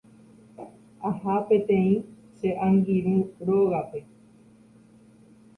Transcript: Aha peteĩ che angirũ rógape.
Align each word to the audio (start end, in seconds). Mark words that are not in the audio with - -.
Aha 1.09 1.35
peteĩ 1.47 1.91
che 2.37 2.49
angirũ 2.67 3.15
rógape. 3.47 3.99